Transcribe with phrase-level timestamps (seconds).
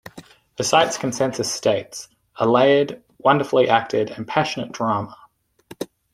[0.57, 2.07] The site's consensus states:
[2.37, 5.15] A layered, wonderfully-acted, and passionate drama.